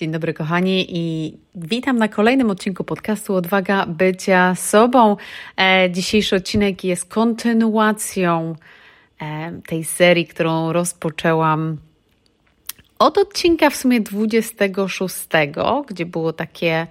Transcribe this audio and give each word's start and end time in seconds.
Dzień 0.00 0.10
dobry, 0.10 0.34
kochani, 0.34 0.86
i 0.88 1.36
witam 1.54 1.98
na 1.98 2.08
kolejnym 2.08 2.50
odcinku 2.50 2.84
podcastu 2.84 3.34
Odwaga 3.34 3.86
Bycia 3.86 4.54
Sobą. 4.54 5.16
E, 5.56 5.90
dzisiejszy 5.90 6.36
odcinek 6.36 6.84
jest 6.84 7.04
kontynuacją 7.04 8.56
e, 9.22 9.52
tej 9.66 9.84
serii, 9.84 10.26
którą 10.26 10.72
rozpoczęłam 10.72 11.76
od 12.98 13.18
odcinka 13.18 13.70
w 13.70 13.76
sumie 13.76 14.00
26, 14.00 15.26
gdzie 15.88 16.06
było 16.06 16.32
takie 16.32 16.86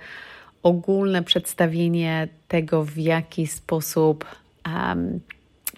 ogólne 0.64 1.24
przedstawienie 1.24 2.28
tego, 2.48 2.84
w 2.84 2.98
jaki 2.98 3.48
sposób. 3.48 4.26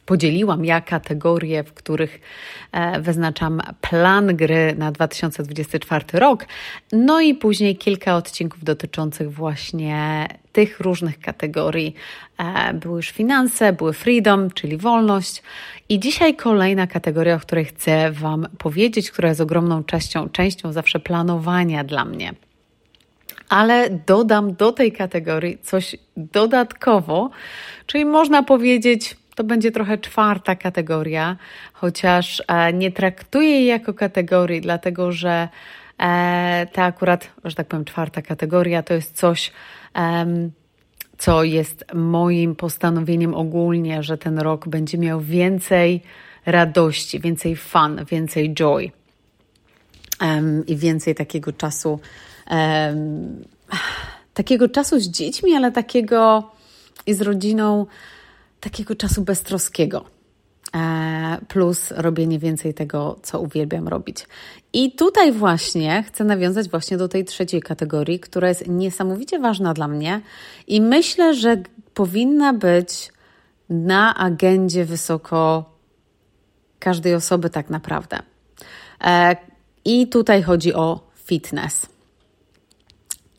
Podzieliłam 0.06 0.66
ja 0.66 0.82
kategorie, 0.82 1.64
w 1.64 1.74
których 1.74 2.20
e, 2.72 3.02
wyznaczam 3.02 3.62
plan 3.82 4.36
gry 4.36 4.76
na 4.78 4.92
2024 4.92 6.06
rok. 6.14 6.46
No 6.92 7.22
i 7.22 7.36
później 7.36 7.78
kilka 7.78 8.16
odcinków 8.16 8.64
dotyczących 8.64 9.34
właśnie 9.34 10.28
tych 10.52 10.80
różnych 10.80 11.20
kategorii. 11.20 11.96
E, 12.38 12.74
były 12.74 12.98
już 12.98 13.10
finanse, 13.10 13.74
były 13.74 13.94
freedom, 13.94 14.52
czyli 14.52 14.78
wolność. 14.78 15.44
I 15.90 16.00
dzisiaj 16.00 16.36
kolejna 16.36 16.88
kategoria, 16.88 17.36
o 17.36 17.40
której 17.40 17.66
chcę 17.66 18.12
Wam 18.12 18.48
powiedzieć, 18.58 19.12
która 19.12 19.30
jest 19.30 19.42
ogromną 19.42 19.84
częścią, 19.84 20.30
częścią 20.30 20.74
zawsze 20.74 21.00
planowania 21.00 21.84
dla 21.84 22.06
mnie 22.06 22.34
ale 23.52 23.90
dodam 23.90 24.56
do 24.56 24.72
tej 24.72 24.92
kategorii 24.92 25.58
coś 25.64 25.96
dodatkowo, 26.18 27.30
czyli 27.86 28.06
można 28.06 28.44
powiedzieć 28.44 29.18
to 29.42 29.46
będzie 29.46 29.72
trochę 29.72 29.98
czwarta 29.98 30.56
kategoria, 30.56 31.38
chociaż 31.74 32.44
e, 32.48 32.74
nie 32.74 32.92
traktuję 32.92 33.50
jej 33.50 33.66
jako 33.66 33.94
kategorii, 33.94 34.62
dlatego 34.62 35.12
że 35.12 35.50
e, 36.00 36.68
ta 36.74 36.84
akurat, 36.84 37.32
że 37.44 37.56
tak 37.56 37.68
powiem, 37.68 37.86
czwarta 37.86 38.22
kategoria 38.22 38.84
to 38.84 38.94
jest 38.94 39.16
coś, 39.16 39.52
co 41.18 41.44
jest 41.44 41.86
moim 41.94 42.56
postanowieniem 42.56 43.34
ogólnie, 43.34 44.04
że 44.04 44.18
ten 44.18 44.40
rok 44.40 44.68
będzie 44.68 44.98
miał 44.98 45.22
więcej 45.22 46.02
radości, 46.46 47.20
więcej 47.20 47.56
fun, 47.56 48.06
więcej 48.12 48.54
joy 48.54 48.92
i 50.68 50.76
więcej 50.76 51.16
takiego 51.16 51.54
czasu, 51.54 52.00
takiego 54.34 54.70
czasu 54.70 55.00
z 55.00 55.10
dziećmi, 55.10 55.56
ale 55.56 55.72
takiego 55.72 56.52
i 57.06 57.14
z 57.14 57.22
rodziną 57.22 57.86
takiego 58.62 58.96
czasu 58.96 59.22
beztroskiego. 59.22 60.06
E, 60.76 61.38
plus 61.48 61.92
robienie 61.92 62.40
więcej 62.40 62.74
tego, 62.74 63.20
co 63.24 63.40
uwielbiam 63.40 63.88
robić. 63.88 64.28
I 64.74 64.92
tutaj 64.92 65.32
właśnie 65.32 66.04
chcę 66.08 66.24
nawiązać 66.24 66.70
właśnie 66.70 66.98
do 66.98 67.08
tej 67.08 67.26
trzeciej 67.26 67.62
kategorii, 67.62 68.20
która 68.20 68.50
jest 68.50 68.68
niesamowicie 68.68 69.40
ważna 69.40 69.74
dla 69.74 69.88
mnie 69.88 70.22
i 70.68 70.82
myślę, 70.82 71.34
że 71.34 71.58
powinna 71.94 72.54
być 72.54 73.12
na 73.70 74.16
agendzie 74.16 74.86
wysoko 74.86 75.72
każdej 76.80 77.16
osoby 77.16 77.50
tak 77.50 77.70
naprawdę. 77.70 78.20
E, 79.04 79.36
I 79.86 80.08
tutaj 80.08 80.44
chodzi 80.44 80.74
o 80.74 81.12
fitness. 81.16 81.86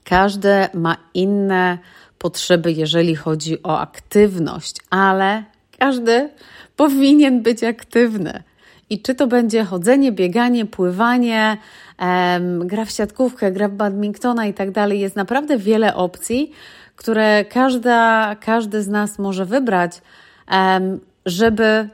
Każdy 0.04 0.66
ma 0.74 0.96
inne 1.14 1.78
potrzeby, 2.22 2.72
jeżeli 2.72 3.16
chodzi 3.16 3.62
o 3.62 3.80
aktywność, 3.80 4.76
ale 4.90 5.44
każdy 5.78 6.28
powinien 6.76 7.42
być 7.42 7.64
aktywny. 7.64 8.42
I 8.90 9.02
czy 9.02 9.14
to 9.14 9.26
będzie 9.26 9.64
chodzenie, 9.64 10.12
bieganie, 10.12 10.66
pływanie, 10.66 11.56
um, 11.98 12.66
gra 12.66 12.84
w 12.84 12.90
siatkówkę, 12.90 13.52
gra 13.52 13.68
w 13.68 13.72
badmintona 13.72 14.46
i 14.46 14.54
tak 14.54 14.70
dalej, 14.70 15.00
jest 15.00 15.16
naprawdę 15.16 15.58
wiele 15.58 15.94
opcji, 15.94 16.52
które 16.96 17.44
każda, 17.44 18.36
każdy 18.40 18.82
z 18.82 18.88
nas 18.88 19.18
może 19.18 19.44
wybrać, 19.44 20.02
um, 20.50 21.00
żeby, 21.26 21.88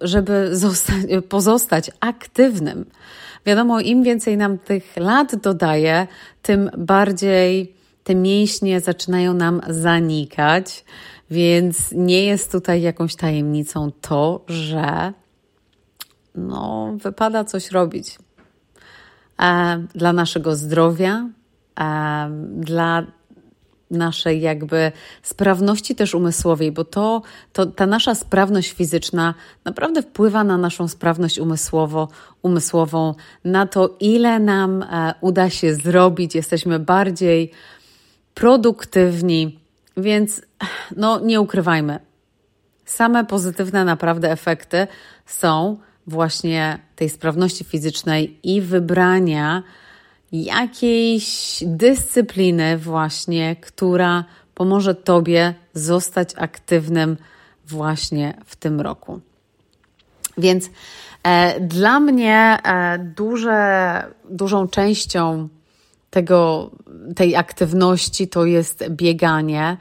żeby 0.00 0.56
zostać, 0.56 0.96
pozostać 1.36 1.90
aktywnym. 2.00 2.84
Wiadomo, 3.46 3.80
im 3.80 4.02
więcej 4.02 4.36
nam 4.36 4.58
tych 4.58 4.96
lat 4.96 5.36
dodaje, 5.36 6.06
tym 6.42 6.70
bardziej 6.76 7.74
te 8.04 8.14
mięśnie 8.14 8.80
zaczynają 8.80 9.34
nam 9.34 9.60
zanikać, 9.68 10.84
więc 11.30 11.92
nie 11.92 12.24
jest 12.24 12.52
tutaj 12.52 12.82
jakąś 12.82 13.16
tajemnicą 13.16 13.92
to, 14.00 14.44
że 14.48 15.12
no, 16.34 16.94
wypada 16.96 17.44
coś 17.44 17.70
robić 17.70 18.18
e, 19.42 19.86
dla 19.94 20.12
naszego 20.12 20.56
zdrowia, 20.56 21.28
e, 21.80 22.30
dla 22.56 23.06
naszej 23.90 24.40
jakby 24.40 24.92
sprawności 25.22 25.94
też 25.94 26.14
umysłowej, 26.14 26.72
bo 26.72 26.84
to, 26.84 27.22
to 27.52 27.66
ta 27.66 27.86
nasza 27.86 28.14
sprawność 28.14 28.72
fizyczna 28.72 29.34
naprawdę 29.64 30.02
wpływa 30.02 30.44
na 30.44 30.58
naszą 30.58 30.88
sprawność 30.88 31.38
umysłowo, 31.38 32.08
umysłową, 32.42 33.14
na 33.44 33.66
to, 33.66 33.96
ile 34.00 34.38
nam 34.38 34.82
e, 34.82 35.14
uda 35.20 35.50
się 35.50 35.74
zrobić. 35.74 36.34
Jesteśmy 36.34 36.78
bardziej 36.78 37.50
produktywni, 38.34 39.60
więc 39.96 40.42
no 40.96 41.20
nie 41.20 41.40
ukrywajmy. 41.40 41.98
Same 42.84 43.24
pozytywne 43.24 43.84
naprawdę 43.84 44.30
efekty 44.30 44.86
są 45.26 45.78
właśnie 46.06 46.78
tej 46.96 47.08
sprawności 47.08 47.64
fizycznej 47.64 48.38
i 48.42 48.60
wybrania 48.60 49.62
jakiejś 50.32 51.58
dyscypliny, 51.66 52.78
właśnie, 52.78 53.56
która 53.56 54.24
pomoże 54.54 54.94
Tobie 54.94 55.54
zostać 55.74 56.30
aktywnym 56.36 57.16
właśnie 57.66 58.34
w 58.44 58.56
tym 58.56 58.80
roku. 58.80 59.20
Więc 60.38 60.70
e, 61.22 61.60
dla 61.60 62.00
mnie 62.00 62.58
e, 62.64 62.98
duże, 62.98 64.02
dużą 64.30 64.68
częścią 64.68 65.48
tego, 66.14 66.70
tej 67.16 67.36
aktywności 67.36 68.28
to 68.28 68.44
jest 68.44 68.84
bieganie. 68.90 69.76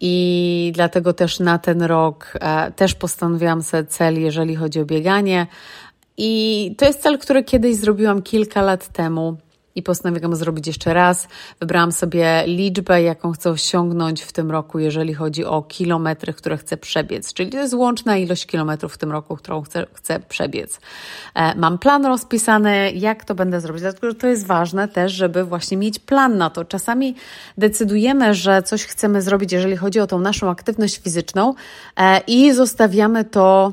I 0.00 0.72
dlatego 0.74 1.12
też 1.12 1.40
na 1.40 1.58
ten 1.58 1.82
rok 1.82 2.32
e, 2.40 2.72
też 2.72 2.94
postanowiłam 2.94 3.62
sobie 3.62 3.84
cel, 3.84 4.20
jeżeli 4.20 4.56
chodzi 4.56 4.80
o 4.80 4.84
bieganie. 4.84 5.46
I 6.16 6.74
to 6.78 6.84
jest 6.84 7.02
cel, 7.02 7.18
który 7.18 7.44
kiedyś 7.44 7.76
zrobiłam 7.76 8.22
kilka 8.22 8.62
lat 8.62 8.88
temu 8.88 9.36
i 9.74 9.82
postanowiłam 9.82 10.36
zrobić 10.36 10.66
jeszcze 10.66 10.94
raz. 10.94 11.28
Wybrałam 11.60 11.92
sobie 11.92 12.42
liczbę, 12.46 13.02
jaką 13.02 13.32
chcę 13.32 13.50
osiągnąć 13.50 14.22
w 14.22 14.32
tym 14.32 14.50
roku, 14.50 14.78
jeżeli 14.78 15.14
chodzi 15.14 15.44
o 15.44 15.62
kilometry, 15.62 16.32
które 16.32 16.56
chcę 16.56 16.76
przebiec, 16.76 17.32
czyli 17.32 17.50
to 17.50 17.58
jest 17.58 17.74
łączna 17.74 18.16
ilość 18.16 18.46
kilometrów 18.46 18.94
w 18.94 18.98
tym 18.98 19.12
roku, 19.12 19.36
którą 19.36 19.62
chcę, 19.62 19.86
chcę 19.92 20.20
przebiec. 20.20 20.80
E, 21.34 21.54
mam 21.58 21.78
plan 21.78 22.06
rozpisany, 22.06 22.92
jak 22.92 23.24
to 23.24 23.34
będę 23.34 23.60
zrobić, 23.60 23.82
dlatego 23.82 24.10
że 24.10 24.14
to 24.14 24.26
jest 24.26 24.46
ważne 24.46 24.88
też, 24.88 25.12
żeby 25.12 25.44
właśnie 25.44 25.76
mieć 25.76 25.98
plan 25.98 26.38
na 26.38 26.50
to. 26.50 26.64
Czasami 26.64 27.14
decydujemy, 27.58 28.34
że 28.34 28.62
coś 28.62 28.84
chcemy 28.84 29.22
zrobić, 29.22 29.52
jeżeli 29.52 29.76
chodzi 29.76 30.00
o 30.00 30.06
tą 30.06 30.18
naszą 30.18 30.50
aktywność 30.50 30.98
fizyczną 30.98 31.54
e, 31.96 32.20
i 32.26 32.52
zostawiamy 32.52 33.24
to 33.24 33.72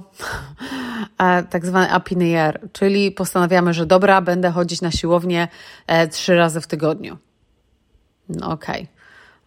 tak 1.50 1.66
zwany 1.66 1.88
up 1.98 2.12
in 2.12 2.20
the 2.20 2.46
air, 2.46 2.60
czyli 2.74 3.12
postanawiamy, 3.12 3.74
że 3.74 3.86
dobra, 3.86 4.22
będę 4.22 4.52
chodzić 4.52 4.82
na 4.82 4.92
siłownię 4.92 5.48
e, 5.88 5.89
trzy 6.12 6.36
razy 6.36 6.62
w 6.62 6.68
tygodniu. 6.68 7.18
No 8.30 8.52
okej. 8.52 8.88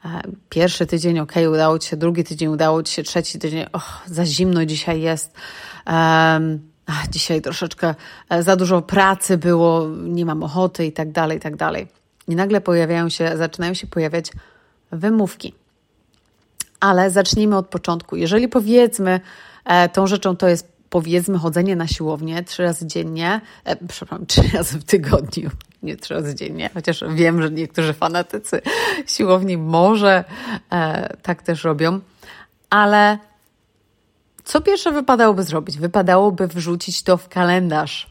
Okay. 0.01 0.21
E, 0.21 0.23
pierwszy 0.49 0.87
tydzień, 0.87 1.19
ok, 1.19 1.33
udało 1.53 1.79
ci 1.79 1.89
się, 1.89 1.97
drugi 1.97 2.25
tydzień 2.25 2.49
udało 2.49 2.83
ci 2.83 2.95
się, 2.95 3.03
trzeci 3.03 3.39
tydzień, 3.39 3.67
och, 3.73 4.03
za 4.07 4.27
zimno 4.27 4.67
dzisiaj 4.67 5.01
jest. 5.01 5.35
Um, 5.87 6.73
dzisiaj 7.11 7.43
troszeczkę 7.43 7.95
e, 8.29 8.43
za 8.43 8.57
dużo 8.57 8.83
pracy 8.83 9.39
było, 9.39 9.89
nie 9.89 10.27
mam 10.27 10.43
ochoty 10.43 10.87
i 10.87 10.93
tak 10.93 11.13
dalej, 11.13 11.39
i 11.39 11.41
tak 11.41 11.57
dalej. 11.57 11.89
I 12.29 12.37
nagle 12.37 12.61
pojawiają 12.61 13.09
się, 13.09 13.37
zaczynają 13.37 13.75
się 13.75 13.87
pojawiać 13.87 14.33
wymówki. 14.93 15.55
Ale 16.81 17.11
zacznijmy 17.11 17.57
od 17.57 17.67
początku. 17.67 18.17
Jeżeli 18.17 18.49
powiedzmy, 18.49 19.21
tą 19.93 20.07
rzeczą 20.07 20.37
to 20.37 20.49
jest 20.49 20.73
powiedzmy 20.91 21.39
chodzenie 21.39 21.77
na 21.77 21.87
siłownię 21.87 22.45
trzy 22.45 22.63
razy 22.63 22.87
dziennie, 22.87 23.41
e, 23.65 23.77
przepraszam, 23.77 24.27
trzy 24.27 24.43
razy 24.55 24.79
w 24.79 24.85
tygodniu, 24.85 25.51
nie 25.83 25.97
trzy 25.97 26.15
razy 26.15 26.35
dziennie, 26.35 26.71
chociaż 26.75 27.05
wiem, 27.15 27.43
że 27.43 27.51
niektórzy 27.51 27.93
fanatycy 27.93 28.63
siłowni 29.07 29.59
może 29.59 30.25
e, 30.73 31.17
tak 31.23 31.43
też 31.43 31.65
robią, 31.65 32.01
ale 32.71 33.19
co 34.45 34.61
pierwsze 34.61 34.93
wypadałoby 34.93 35.43
zrobić? 35.43 35.79
Wypadałoby 35.79 36.49
wrzucić 36.49 37.03
to 37.03 37.17
w 37.17 37.29
kalendarz. 37.29 38.11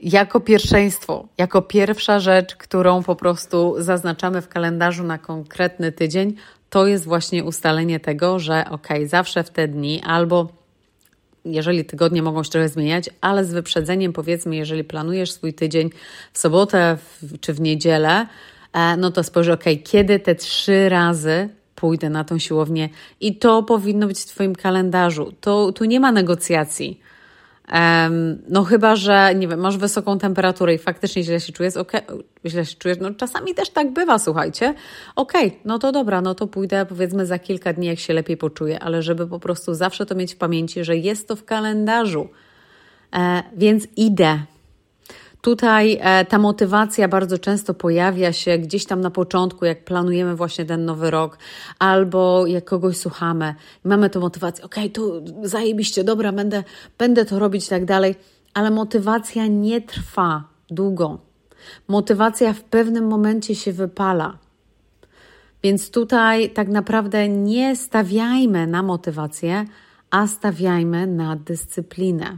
Jako 0.00 0.40
pierwszeństwo, 0.40 1.28
jako 1.38 1.62
pierwsza 1.62 2.20
rzecz, 2.20 2.56
którą 2.56 3.02
po 3.02 3.16
prostu 3.16 3.74
zaznaczamy 3.78 4.42
w 4.42 4.48
kalendarzu 4.48 5.04
na 5.04 5.18
konkretny 5.18 5.92
tydzień, 5.92 6.34
to 6.70 6.86
jest 6.86 7.04
właśnie 7.04 7.44
ustalenie 7.44 8.00
tego, 8.00 8.38
że 8.38 8.64
ok, 8.70 8.88
zawsze 9.06 9.44
w 9.44 9.50
te 9.50 9.68
dni 9.68 10.02
albo 10.04 10.48
jeżeli 11.44 11.84
tygodnie 11.84 12.22
mogą 12.22 12.44
się 12.44 12.50
trochę 12.50 12.68
zmieniać, 12.68 13.10
ale 13.20 13.44
z 13.44 13.52
wyprzedzeniem 13.52 14.12
powiedzmy, 14.12 14.56
jeżeli 14.56 14.84
planujesz 14.84 15.32
swój 15.32 15.54
tydzień 15.54 15.90
w 16.32 16.38
sobotę 16.38 16.98
czy 17.40 17.54
w 17.54 17.60
niedzielę, 17.60 18.26
e, 18.72 18.96
no 18.96 19.10
to 19.10 19.22
spojrz, 19.22 19.48
ok, 19.48 19.64
kiedy 19.84 20.20
te 20.20 20.34
trzy 20.34 20.88
razy 20.88 21.48
pójdę 21.74 22.10
na 22.10 22.24
tą 22.24 22.38
siłownię 22.38 22.88
i 23.20 23.36
to 23.36 23.62
powinno 23.62 24.06
być 24.06 24.20
w 24.20 24.26
Twoim 24.26 24.54
kalendarzu. 24.54 25.32
To, 25.40 25.72
tu 25.72 25.84
nie 25.84 26.00
ma 26.00 26.12
negocjacji. 26.12 27.00
No 28.48 28.64
chyba, 28.64 28.96
że 28.96 29.34
nie 29.34 29.48
wiem, 29.48 29.60
masz 29.60 29.76
wysoką 29.76 30.18
temperaturę 30.18 30.74
i 30.74 30.78
faktycznie 30.78 31.22
źle 31.22 31.40
się 31.40 31.52
czujesz, 31.52 31.76
okay, 31.76 32.00
źle 32.46 32.66
się 32.66 32.76
czujesz, 32.76 32.98
no 33.00 33.14
czasami 33.14 33.54
też 33.54 33.70
tak 33.70 33.92
bywa, 33.92 34.18
słuchajcie. 34.18 34.74
Okej, 35.16 35.46
okay, 35.46 35.60
no 35.64 35.78
to 35.78 35.92
dobra, 35.92 36.20
no 36.20 36.34
to 36.34 36.46
pójdę 36.46 36.86
powiedzmy 36.86 37.26
za 37.26 37.38
kilka 37.38 37.72
dni, 37.72 37.86
jak 37.86 37.98
się 37.98 38.12
lepiej 38.12 38.36
poczuję, 38.36 38.80
ale 38.80 39.02
żeby 39.02 39.26
po 39.26 39.38
prostu 39.38 39.74
zawsze 39.74 40.06
to 40.06 40.14
mieć 40.14 40.34
w 40.34 40.36
pamięci, 40.36 40.84
że 40.84 40.96
jest 40.96 41.28
to 41.28 41.36
w 41.36 41.44
kalendarzu. 41.44 42.28
E, 43.14 43.42
więc 43.56 43.86
idę, 43.96 44.38
Tutaj 45.42 45.98
e, 46.00 46.24
ta 46.24 46.38
motywacja 46.38 47.08
bardzo 47.08 47.38
często 47.38 47.74
pojawia 47.74 48.32
się 48.32 48.58
gdzieś 48.58 48.86
tam 48.86 49.00
na 49.00 49.10
początku, 49.10 49.64
jak 49.64 49.84
planujemy 49.84 50.36
właśnie 50.36 50.64
ten 50.64 50.84
nowy 50.84 51.10
rok, 51.10 51.38
albo 51.78 52.46
jak 52.46 52.64
kogoś 52.64 52.96
słuchamy 52.96 53.54
mamy 53.84 54.10
tę 54.10 54.18
motywację, 54.18 54.64
okej, 54.64 54.84
okay, 54.84 54.94
tu 54.94 55.24
zajebiście, 55.48 56.04
dobra, 56.04 56.32
będę, 56.32 56.64
będę 56.98 57.24
to 57.24 57.38
robić 57.38 57.66
i 57.66 57.68
tak 57.68 57.84
dalej, 57.84 58.14
ale 58.54 58.70
motywacja 58.70 59.46
nie 59.46 59.80
trwa 59.80 60.44
długo. 60.70 61.18
Motywacja 61.88 62.52
w 62.52 62.62
pewnym 62.62 63.06
momencie 63.06 63.54
się 63.54 63.72
wypala. 63.72 64.38
Więc 65.62 65.90
tutaj 65.90 66.50
tak 66.50 66.68
naprawdę 66.68 67.28
nie 67.28 67.76
stawiajmy 67.76 68.66
na 68.66 68.82
motywację, 68.82 69.64
a 70.10 70.26
stawiajmy 70.26 71.06
na 71.06 71.36
dyscyplinę 71.36 72.36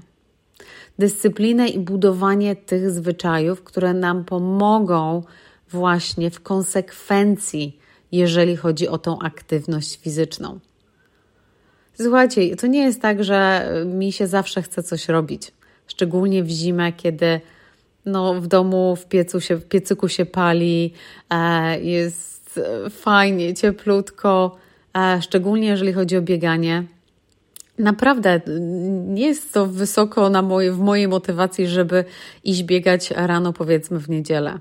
dyscyplinę 0.98 1.68
i 1.68 1.78
budowanie 1.78 2.56
tych 2.56 2.90
zwyczajów, 2.90 3.62
które 3.62 3.94
nam 3.94 4.24
pomogą 4.24 5.22
właśnie 5.70 6.30
w 6.30 6.40
konsekwencji, 6.40 7.78
jeżeli 8.12 8.56
chodzi 8.56 8.88
o 8.88 8.98
tą 8.98 9.18
aktywność 9.18 10.00
fizyczną. 10.00 10.58
Słuchajcie, 12.00 12.56
to 12.56 12.66
nie 12.66 12.82
jest 12.82 13.02
tak, 13.02 13.24
że 13.24 13.68
mi 13.86 14.12
się 14.12 14.26
zawsze 14.26 14.62
chce 14.62 14.82
coś 14.82 15.08
robić, 15.08 15.52
szczególnie 15.86 16.44
w 16.44 16.48
zimę, 16.48 16.92
kiedy 16.92 17.40
no, 18.06 18.40
w 18.40 18.46
domu, 18.46 18.96
w, 18.96 19.06
piecu 19.06 19.40
się, 19.40 19.56
w 19.56 19.64
piecyku 19.64 20.08
się 20.08 20.26
pali, 20.26 20.92
e, 21.30 21.80
jest 21.80 22.60
fajnie, 22.90 23.54
cieplutko, 23.54 24.56
e, 24.96 25.22
szczególnie 25.22 25.68
jeżeli 25.68 25.92
chodzi 25.92 26.16
o 26.16 26.22
bieganie. 26.22 26.84
Naprawdę 27.78 28.40
nie 29.06 29.26
jest 29.26 29.52
to 29.52 29.66
wysoko 29.66 30.30
na 30.30 30.42
moje, 30.42 30.72
w 30.72 30.78
mojej 30.78 31.08
motywacji, 31.08 31.66
żeby 31.66 32.04
iść 32.44 32.62
biegać 32.62 33.10
rano, 33.10 33.52
powiedzmy 33.52 33.98
w 33.98 34.08
niedzielę. 34.08 34.58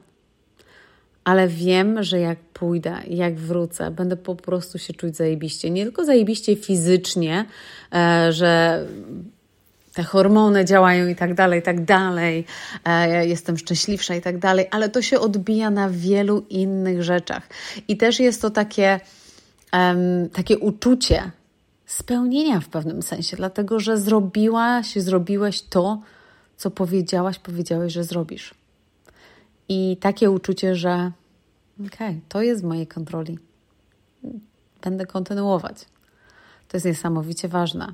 Ale 1.24 1.48
wiem, 1.48 2.04
że 2.04 2.20
jak 2.20 2.40
pójdę, 2.40 2.98
jak 3.08 3.36
wrócę, 3.36 3.92
będę 3.92 4.18
po 4.18 4.36
prostu 4.36 4.80
się 4.80 4.94
czuć 4.94 5.16
zajebiście. 5.16 5.70
Nie 5.70 5.84
tylko 5.84 6.06
zajebiście 6.06 6.56
fizycznie, 6.56 7.46
e, 7.94 8.32
że 8.32 8.86
te 9.94 10.04
hormony 10.04 10.66
działają 10.66 11.08
i 11.08 11.16
tak 11.16 11.34
dalej, 11.34 11.60
i 11.60 11.64
tak 11.64 11.86
dalej, 11.86 12.46
e, 12.86 13.28
jestem 13.28 13.58
szczęśliwsza 13.58 14.16
i 14.16 14.22
tak 14.22 14.38
dalej, 14.38 14.68
ale 14.72 14.90
to 14.90 15.02
się 15.02 15.20
odbija 15.20 15.70
na 15.70 15.90
wielu 15.90 16.46
innych 16.50 17.04
rzeczach. 17.04 17.50
I 17.88 17.98
też 17.98 18.20
jest 18.20 18.42
to 18.42 18.50
takie, 18.50 19.00
takie 20.34 20.58
uczucie, 20.58 21.32
spełnienia 21.94 22.60
w 22.60 22.68
pewnym 22.68 23.02
sensie, 23.02 23.38
dlatego 23.38 23.80
że 23.80 23.98
zrobiłaś, 23.98 24.96
zrobiłeś 24.96 25.62
to, 25.62 26.02
co 26.58 26.72
powiedziałaś, 26.72 27.40
powiedziałeś, 27.40 27.94
że 27.94 28.04
zrobisz. 28.04 28.54
I 29.70 29.98
takie 30.02 30.32
uczucie, 30.32 30.76
że 30.76 31.12
okej, 31.80 31.88
okay, 32.10 32.20
to 32.30 32.42
jest 32.42 32.62
w 32.62 32.66
mojej 32.66 32.88
kontroli. 32.88 33.40
Będę 34.82 35.06
kontynuować. 35.06 35.86
To 36.68 36.78
jest 36.78 36.86
niesamowicie 36.86 37.48
ważne. 37.48 37.94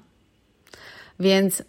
Więc 1.19 1.63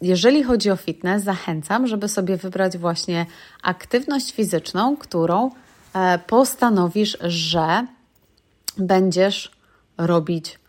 jeżeli 0.00 0.42
chodzi 0.42 0.70
o 0.70 0.76
fitness, 0.76 1.24
zachęcam, 1.24 1.86
żeby 1.86 2.08
sobie 2.08 2.36
wybrać 2.36 2.78
właśnie 2.78 3.26
aktywność 3.62 4.32
fizyczną, 4.32 4.96
którą 4.96 5.50
e, 5.94 6.18
postanowisz, 6.18 7.18
że 7.20 7.86
będziesz 8.78 9.52
robić 9.98 10.61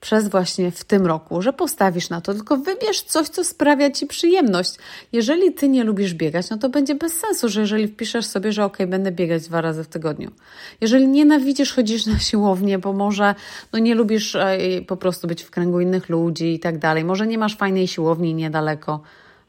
przez 0.00 0.28
właśnie 0.28 0.70
w 0.70 0.84
tym 0.84 1.06
roku, 1.06 1.42
że 1.42 1.52
postawisz 1.52 2.10
na 2.10 2.20
to, 2.20 2.34
tylko 2.34 2.56
wybierz 2.56 3.02
coś, 3.02 3.28
co 3.28 3.44
sprawia 3.44 3.90
ci 3.90 4.06
przyjemność. 4.06 4.74
Jeżeli 5.12 5.52
ty 5.52 5.68
nie 5.68 5.84
lubisz 5.84 6.14
biegać, 6.14 6.50
no 6.50 6.58
to 6.58 6.68
będzie 6.68 6.94
bez 6.94 7.12
sensu, 7.12 7.48
że 7.48 7.60
jeżeli 7.60 7.88
wpiszesz 7.88 8.26
sobie, 8.26 8.52
że 8.52 8.64
ok, 8.64 8.78
będę 8.86 9.12
biegać 9.12 9.42
dwa 9.48 9.60
razy 9.60 9.84
w 9.84 9.88
tygodniu. 9.88 10.30
Jeżeli 10.80 11.08
nienawidzisz 11.08 11.72
chodzisz 11.72 12.06
na 12.06 12.18
siłownię, 12.18 12.78
bo 12.78 12.92
może 12.92 13.34
no 13.72 13.78
nie 13.78 13.94
lubisz 13.94 14.34
e, 14.34 14.58
po 14.86 14.96
prostu 14.96 15.28
być 15.28 15.42
w 15.42 15.50
kręgu 15.50 15.80
innych 15.80 16.08
ludzi 16.08 16.54
i 16.54 16.60
tak 16.60 16.78
dalej, 16.78 17.04
może 17.04 17.26
nie 17.26 17.38
masz 17.38 17.56
fajnej 17.56 17.88
siłowni 17.88 18.34
niedaleko, 18.34 19.00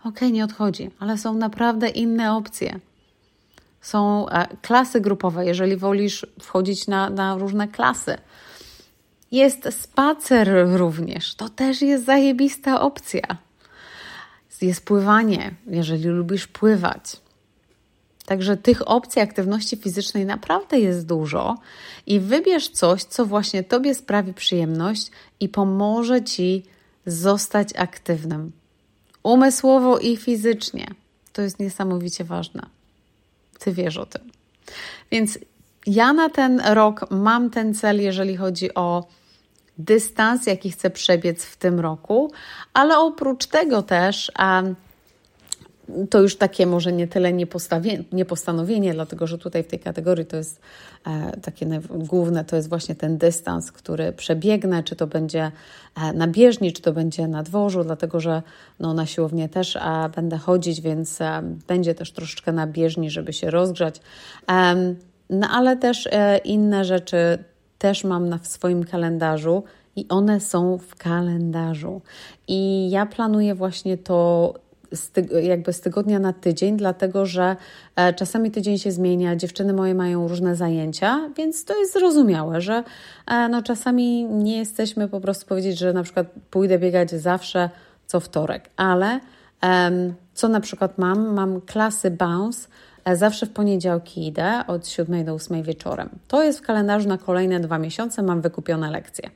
ok, 0.03 0.21
nie 0.21 0.43
odchodzi, 0.43 0.89
ale 0.99 1.17
są 1.17 1.33
naprawdę 1.33 1.89
inne 1.89 2.33
opcje. 2.33 2.79
Są 3.81 4.29
e, 4.29 4.47
klasy 4.61 5.01
grupowe, 5.01 5.45
jeżeli 5.45 5.77
wolisz 5.77 6.25
wchodzić 6.41 6.87
na, 6.87 7.09
na 7.09 7.35
różne 7.35 7.67
klasy 7.67 8.17
jest 9.31 9.69
spacer 9.81 10.49
również. 10.77 11.35
To 11.35 11.49
też 11.49 11.81
jest 11.81 12.05
zajebista 12.05 12.81
opcja. 12.81 13.21
Jest 14.61 14.85
pływanie, 14.85 15.51
jeżeli 15.67 16.03
lubisz 16.03 16.47
pływać. 16.47 17.17
Także 18.25 18.57
tych 18.57 18.87
opcji 18.87 19.21
aktywności 19.21 19.77
fizycznej 19.77 20.25
naprawdę 20.25 20.79
jest 20.79 21.05
dużo 21.05 21.57
i 22.07 22.19
wybierz 22.19 22.69
coś, 22.69 23.03
co 23.03 23.25
właśnie 23.25 23.63
Tobie 23.63 23.95
sprawi 23.95 24.33
przyjemność 24.33 25.11
i 25.39 25.49
pomoże 25.49 26.23
Ci 26.23 26.63
zostać 27.05 27.69
aktywnym. 27.75 28.51
Umysłowo 29.23 29.99
i 29.99 30.17
fizycznie. 30.17 30.87
To 31.33 31.41
jest 31.41 31.59
niesamowicie 31.59 32.23
ważne. 32.23 32.61
Ty 33.59 33.71
wiesz 33.71 33.97
o 33.97 34.05
tym. 34.05 34.21
Więc 35.11 35.39
ja 35.87 36.13
na 36.13 36.29
ten 36.29 36.59
rok 36.59 37.05
mam 37.11 37.49
ten 37.49 37.73
cel, 37.73 38.01
jeżeli 38.01 38.37
chodzi 38.37 38.73
o 38.73 39.07
dystans, 39.79 40.47
jaki 40.47 40.71
chcę 40.71 40.89
przebiec 40.89 41.45
w 41.45 41.57
tym 41.57 41.79
roku, 41.79 42.31
ale 42.73 42.99
oprócz 42.99 43.45
tego 43.47 43.83
też. 43.83 44.31
Um, 44.39 44.75
to 46.09 46.21
już 46.21 46.35
takie 46.37 46.65
może 46.65 46.91
nie 46.93 47.07
tyle 47.07 47.33
niepostanowienie, 48.11 48.93
dlatego 48.93 49.27
że 49.27 49.37
tutaj 49.37 49.63
w 49.63 49.67
tej 49.67 49.79
kategorii 49.79 50.25
to 50.25 50.37
jest 50.37 50.61
e, 51.07 51.37
takie 51.41 51.65
główne, 51.89 52.45
to 52.45 52.55
jest 52.55 52.69
właśnie 52.69 52.95
ten 52.95 53.17
dystans, 53.17 53.71
który 53.71 54.13
przebiegnę, 54.13 54.83
czy 54.83 54.95
to 54.95 55.07
będzie 55.07 55.51
e, 55.95 56.13
na 56.13 56.27
bieżni, 56.27 56.73
czy 56.73 56.81
to 56.81 56.93
będzie 56.93 57.27
na 57.27 57.43
dworzu, 57.43 57.83
dlatego 57.83 58.19
że 58.19 58.41
no, 58.79 58.93
na 58.93 59.05
siłownię 59.05 59.49
też 59.49 59.77
będę 60.15 60.37
chodzić, 60.37 60.81
więc 60.81 61.21
e, 61.21 61.41
będzie 61.67 61.95
też 61.95 62.11
troszeczkę 62.11 62.51
na 62.51 62.67
bieżni, 62.67 63.09
żeby 63.09 63.33
się 63.33 63.51
rozgrzać. 63.51 64.01
no 65.29 65.47
ale 65.51 65.77
też 65.77 66.09
inne 66.43 66.85
rzeczy 66.85 67.43
też 67.79 68.03
mam 68.03 68.29
na, 68.29 68.37
w 68.37 68.47
swoim 68.47 68.83
kalendarzu 68.83 69.63
i 69.95 70.05
one 70.09 70.39
są 70.39 70.77
w 70.77 70.95
kalendarzu. 70.95 72.01
I 72.47 72.89
ja 72.89 73.05
planuję 73.05 73.55
właśnie 73.55 73.97
to 73.97 74.53
z 74.91 75.11
jakby 75.43 75.73
z 75.73 75.81
tygodnia 75.81 76.19
na 76.19 76.33
tydzień, 76.33 76.77
dlatego 76.77 77.25
że 77.25 77.55
e, 77.95 78.13
czasami 78.13 78.51
tydzień 78.51 78.77
się 78.77 78.91
zmienia, 78.91 79.35
dziewczyny 79.35 79.73
moje 79.73 79.95
mają 79.95 80.27
różne 80.27 80.55
zajęcia, 80.55 81.29
więc 81.37 81.65
to 81.65 81.79
jest 81.79 81.93
zrozumiałe, 81.93 82.61
że 82.61 82.83
e, 83.27 83.49
no, 83.49 83.61
czasami 83.61 84.23
nie 84.23 84.57
jesteśmy 84.57 85.07
po 85.07 85.21
prostu 85.21 85.45
powiedzieć, 85.45 85.77
że 85.77 85.93
na 85.93 86.03
przykład 86.03 86.27
pójdę 86.49 86.79
biegać 86.79 87.11
zawsze 87.11 87.69
co 88.07 88.19
wtorek, 88.19 88.69
ale 88.77 89.19
co 90.33 90.47
na 90.47 90.59
przykład 90.59 90.97
mam? 90.97 91.33
Mam 91.33 91.61
klasy 91.61 92.11
bounce 92.11 92.67
zawsze 93.15 93.45
w 93.45 93.49
poniedziałki 93.49 94.27
idę 94.27 94.63
od 94.67 94.87
7 94.87 95.25
do 95.25 95.33
8 95.33 95.63
wieczorem. 95.63 96.09
To 96.27 96.43
jest 96.43 96.59
w 96.59 96.61
kalendarzu 96.61 97.09
na 97.09 97.17
kolejne 97.17 97.59
dwa 97.59 97.79
miesiące, 97.79 98.23
mam 98.23 98.41
wykupione 98.41 98.91
lekcje. 98.91 99.29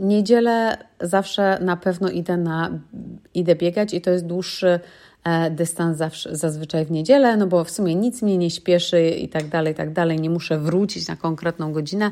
Niedzielę 0.00 0.76
zawsze 1.00 1.58
na 1.60 1.76
pewno 1.76 2.08
idę, 2.08 2.36
na, 2.36 2.70
idę 3.34 3.54
biegać 3.54 3.94
i 3.94 4.00
to 4.00 4.10
jest 4.10 4.26
dłuższy 4.26 4.80
e, 5.24 5.50
dystans 5.50 5.96
zawsze, 5.96 6.36
zazwyczaj 6.36 6.84
w 6.84 6.90
niedzielę, 6.90 7.36
no 7.36 7.46
bo 7.46 7.64
w 7.64 7.70
sumie 7.70 7.94
nic 7.94 8.22
mnie 8.22 8.38
nie 8.38 8.50
śpieszy 8.50 9.08
i 9.10 9.28
tak 9.28 9.48
dalej, 9.48 9.72
i 9.72 9.76
tak 9.76 9.92
dalej. 9.92 10.20
Nie 10.20 10.30
muszę 10.30 10.58
wrócić 10.58 11.08
na 11.08 11.16
konkretną 11.16 11.72
godzinę, 11.72 12.10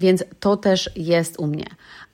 więc 0.00 0.24
to 0.40 0.56
też 0.56 0.90
jest 0.96 1.38
u 1.38 1.46
mnie 1.46 1.66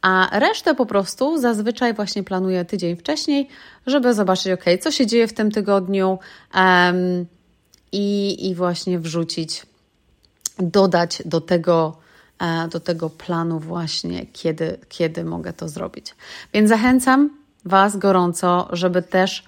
a 0.04 0.38
resztę 0.38 0.74
po 0.74 0.86
prostu 0.86 1.38
zazwyczaj 1.38 1.94
właśnie 1.94 2.22
planuję 2.22 2.64
tydzień 2.64 2.96
wcześniej, 2.96 3.48
żeby 3.86 4.14
zobaczyć, 4.14 4.52
ok, 4.52 4.64
co 4.80 4.90
się 4.90 5.06
dzieje 5.06 5.28
w 5.28 5.32
tym 5.32 5.50
tygodniu 5.50 6.18
um, 6.54 7.26
i, 7.92 8.36
i 8.48 8.54
właśnie 8.54 8.98
wrzucić, 8.98 9.66
dodać 10.58 11.22
do 11.24 11.40
tego 11.40 11.96
e, 12.38 12.68
do 12.68 12.80
tego 12.80 13.10
planu 13.10 13.60
właśnie, 13.60 14.26
kiedy, 14.26 14.78
kiedy 14.88 15.24
mogę 15.24 15.52
to 15.52 15.68
zrobić. 15.68 16.14
Więc 16.54 16.68
zachęcam 16.68 17.30
Was 17.64 17.96
gorąco, 17.96 18.68
żeby 18.72 19.02
też 19.02 19.44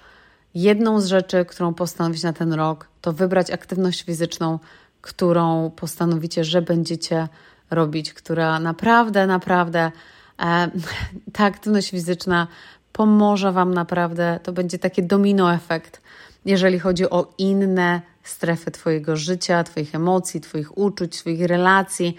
jedną 0.55 1.01
z 1.01 1.05
rzeczy, 1.05 1.45
którą 1.45 1.73
postanowić 1.73 2.23
na 2.23 2.33
ten 2.33 2.53
rok, 2.53 2.87
to 3.01 3.13
wybrać 3.13 3.51
aktywność 3.51 4.03
fizyczną, 4.03 4.59
którą 5.01 5.71
postanowicie, 5.75 6.43
że 6.43 6.61
będziecie 6.61 7.27
robić, 7.69 8.13
która 8.13 8.59
naprawdę, 8.59 9.27
naprawdę 9.27 9.91
e, 10.39 10.71
ta 11.33 11.43
aktywność 11.43 11.89
fizyczna 11.89 12.47
pomoże 12.93 13.51
Wam 13.51 13.73
naprawdę. 13.73 14.39
To 14.43 14.53
będzie 14.53 14.79
taki 14.79 15.03
domino 15.03 15.53
efekt, 15.53 16.01
jeżeli 16.45 16.79
chodzi 16.79 17.09
o 17.09 17.33
inne 17.37 18.01
strefy 18.23 18.71
Twojego 18.71 19.17
życia, 19.17 19.63
Twoich 19.63 19.95
emocji, 19.95 20.41
Twoich 20.41 20.77
uczuć, 20.77 21.17
Twoich 21.17 21.41
relacji. 21.41 22.17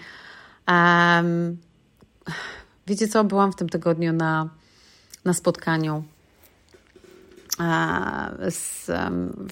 Um, 0.67 1.57
wiecie 2.87 3.07
co? 3.07 3.23
Byłam 3.23 3.51
w 3.51 3.55
tym 3.55 3.69
tygodniu 3.69 4.13
na, 4.13 4.49
na 5.25 5.33
spotkaniu 5.33 6.03
z, 8.49 8.85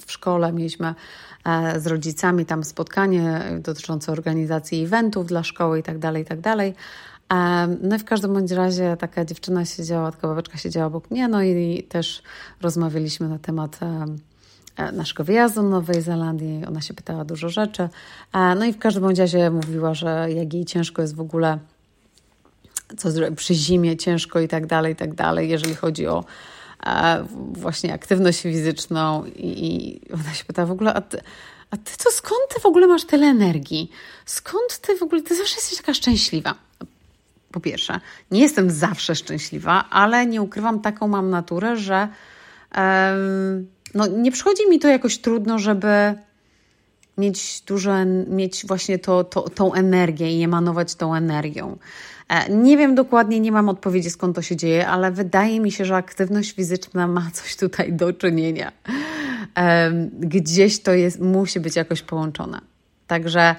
w 0.05 0.11
szkole. 0.11 0.53
Mieliśmy 0.53 0.95
e, 1.45 1.79
z 1.79 1.87
rodzicami 1.87 2.45
tam 2.45 2.63
spotkanie 2.63 3.41
dotyczące 3.59 4.11
organizacji 4.11 4.83
eventów 4.83 5.25
dla 5.25 5.43
szkoły 5.43 5.79
i 5.79 5.83
tak 5.83 5.99
dalej, 5.99 6.23
i 6.23 6.25
tak 6.25 6.41
dalej. 6.41 6.73
No 7.81 7.95
i 7.95 7.99
w 7.99 8.05
każdym 8.05 8.33
bądź 8.33 8.51
razie 8.51 8.97
taka 8.99 9.25
dziewczyna 9.25 9.65
siedziała, 9.65 10.11
taka 10.11 10.27
babeczka 10.27 10.57
siedziała 10.57 10.85
obok 10.85 11.11
mnie, 11.11 11.27
no 11.27 11.43
i 11.43 11.83
też 11.89 12.21
rozmawialiśmy 12.61 13.29
na 13.29 13.39
temat 13.39 13.79
e, 14.77 14.91
naszego 14.91 15.23
wyjazdu 15.23 15.61
do 15.61 15.69
Nowej 15.69 16.01
Zelandii. 16.01 16.65
Ona 16.67 16.81
się 16.81 16.93
pytała 16.93 17.25
dużo 17.25 17.49
rzeczy. 17.49 17.89
No 18.33 18.65
i 18.65 18.73
w 18.73 18.79
każdym 18.79 19.03
bądź 19.03 19.19
razie 19.19 19.51
mówiła, 19.51 19.93
że 19.93 20.27
jak 20.31 20.53
jej 20.53 20.65
ciężko 20.65 21.01
jest 21.01 21.15
w 21.15 21.21
ogóle 21.21 21.59
co 22.97 23.09
przy 23.35 23.53
zimie 23.53 23.97
ciężko 23.97 24.39
i 24.39 24.47
tak 24.47 24.65
dalej, 24.65 24.93
i 24.93 24.95
tak 24.95 25.13
dalej, 25.13 25.49
jeżeli 25.49 25.75
chodzi 25.75 26.07
o 26.07 26.23
właśnie 27.51 27.93
aktywność 27.93 28.41
fizyczną 28.41 29.25
i, 29.25 30.01
ona 30.13 30.33
się 30.33 30.45
pyta 30.45 30.65
w 30.65 30.71
ogóle, 30.71 30.93
a 30.93 31.01
ty, 31.01 31.21
a 31.71 31.77
ty 31.77 31.97
to 32.03 32.11
skąd 32.11 32.41
ty 32.55 32.59
w 32.61 32.65
ogóle 32.65 32.87
masz 32.87 33.05
tyle 33.05 33.27
energii? 33.27 33.91
Skąd 34.25 34.79
ty 34.81 34.97
w 34.97 35.03
ogóle, 35.03 35.21
ty 35.21 35.35
zawsze 35.35 35.55
jesteś 35.55 35.77
taka 35.77 35.93
szczęśliwa? 35.93 36.55
po 37.51 37.59
pierwsze, 37.59 37.99
nie 38.31 38.41
jestem 38.41 38.71
zawsze 38.71 39.15
szczęśliwa, 39.15 39.85
ale 39.89 40.25
nie 40.25 40.41
ukrywam, 40.41 40.79
taką 40.79 41.07
mam 41.07 41.29
naturę, 41.29 41.77
że 41.77 42.07
um, 42.77 43.67
no, 43.93 44.07
nie 44.07 44.31
przychodzi 44.31 44.69
mi 44.69 44.79
to 44.79 44.87
jakoś 44.87 45.17
trudno, 45.17 45.59
żeby 45.59 46.15
mieć 47.17 47.61
dużo, 47.61 47.91
mieć 48.27 48.65
właśnie 48.65 48.99
to, 48.99 49.23
to, 49.23 49.41
tą 49.41 49.73
energię 49.73 50.39
i 50.39 50.43
emanować 50.43 50.95
tą 50.95 51.15
energią. 51.15 51.77
E, 52.29 52.49
nie 52.49 52.77
wiem 52.77 52.95
dokładnie, 52.95 53.39
nie 53.39 53.51
mam 53.51 53.69
odpowiedzi 53.69 54.09
skąd 54.09 54.35
to 54.35 54.41
się 54.41 54.55
dzieje, 54.55 54.87
ale 54.87 55.11
wydaje 55.11 55.59
mi 55.59 55.71
się, 55.71 55.85
że 55.85 55.95
aktywność 55.95 56.51
fizyczna 56.51 57.07
ma 57.07 57.31
coś 57.33 57.55
tutaj 57.55 57.93
do 57.93 58.13
czynienia. 58.13 58.71
Gdzieś 60.19 60.79
to 60.79 60.93
jest, 60.93 61.19
musi 61.19 61.59
być 61.59 61.75
jakoś 61.75 62.01
połączone. 62.01 62.61
Także 63.07 63.55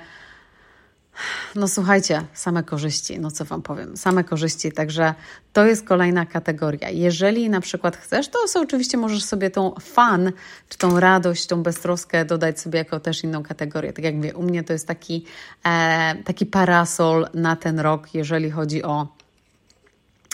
no 1.54 1.68
słuchajcie, 1.68 2.24
same 2.34 2.62
korzyści, 2.62 3.20
no 3.20 3.30
co 3.30 3.44
Wam 3.44 3.62
powiem, 3.62 3.96
same 3.96 4.24
korzyści, 4.24 4.72
także 4.72 5.14
to 5.52 5.64
jest 5.64 5.84
kolejna 5.86 6.26
kategoria. 6.26 6.90
Jeżeli 6.90 7.50
na 7.50 7.60
przykład 7.60 7.96
chcesz, 7.96 8.28
to 8.28 8.38
oczywiście 8.54 8.98
możesz 8.98 9.24
sobie 9.24 9.50
tą 9.50 9.74
fan, 9.80 10.32
czy 10.68 10.78
tą 10.78 11.00
radość, 11.00 11.46
tą 11.46 11.62
beztroskę 11.62 12.24
dodać 12.24 12.60
sobie 12.60 12.78
jako 12.78 13.00
też 13.00 13.24
inną 13.24 13.42
kategorię. 13.42 13.92
Tak 13.92 14.04
jak 14.04 14.14
mówię, 14.14 14.34
u 14.34 14.42
mnie 14.42 14.64
to 14.64 14.72
jest 14.72 14.86
taki, 14.86 15.24
e, 15.64 16.14
taki 16.24 16.46
parasol 16.46 17.28
na 17.34 17.56
ten 17.56 17.80
rok, 17.80 18.14
jeżeli 18.14 18.50
chodzi 18.50 18.82
o 18.82 19.08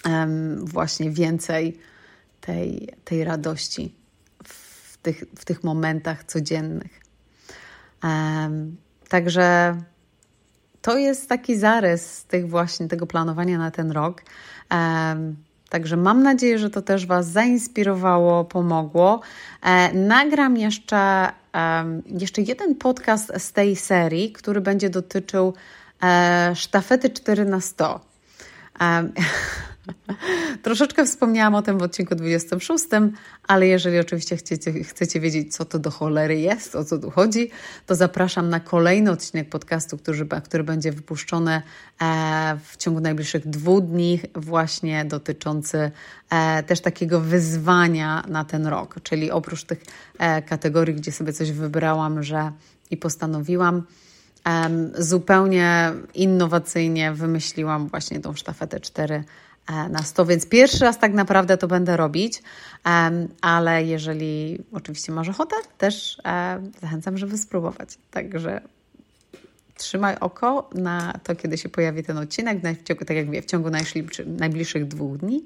e, 0.06 0.28
właśnie 0.58 1.10
więcej 1.10 1.78
tej, 2.40 2.88
tej 3.04 3.24
radości 3.24 3.94
w 4.44 4.96
tych, 4.96 5.24
w 5.36 5.44
tych 5.44 5.64
momentach 5.64 6.24
codziennych. 6.24 7.00
E, 8.04 8.50
także 9.08 9.76
to 10.84 10.98
jest 10.98 11.28
taki 11.28 11.56
zarys 11.56 12.24
tych 12.24 12.48
właśnie 12.48 12.88
tego 12.88 13.06
planowania 13.06 13.58
na 13.58 13.70
ten 13.70 13.90
rok. 13.90 14.22
Także 15.68 15.96
mam 15.96 16.22
nadzieję, 16.22 16.58
że 16.58 16.70
to 16.70 16.82
też 16.82 17.06
Was 17.06 17.26
zainspirowało, 17.26 18.44
pomogło. 18.44 19.20
E, 19.62 19.92
nagram 19.92 20.56
jeszcze, 20.56 21.28
jeszcze 22.06 22.42
jeden 22.42 22.74
podcast 22.74 23.32
z 23.38 23.52
tej 23.52 23.76
serii, 23.76 24.32
który 24.32 24.60
będzie 24.60 24.90
dotyczył 24.90 25.54
e, 26.02 26.52
sztafety 26.54 27.10
4 27.10 27.44
na 27.44 27.60
100. 27.60 28.00
Troszeczkę 30.62 31.06
wspomniałam 31.06 31.54
o 31.54 31.62
tym 31.62 31.78
w 31.78 31.82
odcinku 31.82 32.14
26, 32.14 32.84
ale 33.48 33.66
jeżeli 33.66 33.98
oczywiście 33.98 34.36
chcecie, 34.36 34.72
chcecie 34.84 35.20
wiedzieć, 35.20 35.56
co 35.56 35.64
to 35.64 35.78
do 35.78 35.90
cholery 35.90 36.40
jest, 36.40 36.76
o 36.76 36.84
co 36.84 36.98
tu 36.98 37.10
chodzi, 37.10 37.50
to 37.86 37.94
zapraszam 37.94 38.48
na 38.48 38.60
kolejny 38.60 39.10
odcinek 39.10 39.48
podcastu, 39.48 39.98
który, 39.98 40.26
który 40.44 40.64
będzie 40.64 40.92
wypuszczony 40.92 41.62
e, 42.02 42.58
w 42.64 42.76
ciągu 42.76 43.00
najbliższych 43.00 43.48
dwóch 43.48 43.84
dni, 43.84 44.20
właśnie 44.34 45.04
dotyczący 45.04 45.90
e, 46.30 46.62
też 46.62 46.80
takiego 46.80 47.20
wyzwania 47.20 48.24
na 48.28 48.44
ten 48.44 48.66
rok. 48.66 48.96
Czyli 49.02 49.30
oprócz 49.30 49.64
tych 49.64 49.82
e, 50.18 50.42
kategorii, 50.42 50.94
gdzie 50.94 51.12
sobie 51.12 51.32
coś 51.32 51.52
wybrałam, 51.52 52.22
że 52.22 52.52
i 52.90 52.96
postanowiłam, 52.96 53.82
zupełnie 54.98 55.92
innowacyjnie 56.14 57.12
wymyśliłam 57.12 57.88
właśnie 57.88 58.20
tą 58.20 58.34
sztafetę 58.34 58.80
4 58.80 59.14
E, 59.14 59.24
na 59.68 60.02
100, 60.02 60.26
więc 60.26 60.46
pierwszy 60.46 60.84
raz 60.84 60.98
tak 60.98 61.14
naprawdę 61.14 61.56
to 61.56 61.68
będę 61.68 61.96
robić, 61.96 62.42
ale 63.40 63.84
jeżeli 63.84 64.58
oczywiście 64.72 65.12
masz 65.12 65.28
ochotę, 65.28 65.56
też 65.78 66.18
e, 66.24 66.62
zachęcam, 66.80 67.18
żeby 67.18 67.38
spróbować. 67.38 67.98
Także 68.10 68.60
trzymaj 69.76 70.16
oko 70.20 70.70
na 70.74 71.20
to, 71.24 71.36
kiedy 71.36 71.58
się 71.58 71.68
pojawi 71.68 72.02
ten 72.02 72.18
odcinek, 72.18 72.58
w 72.80 72.82
ciągu, 72.82 73.04
tak 73.04 73.16
jak 73.16 73.26
mówię, 73.26 73.42
w 73.42 73.46
ciągu 73.46 73.70
najbliższych 74.26 74.88
dwóch 74.88 75.18
dni. 75.18 75.44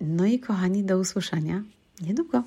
No 0.00 0.26
i 0.26 0.38
kochani, 0.38 0.84
do 0.84 0.98
usłyszenia 0.98 1.62
niedługo. 2.00 2.42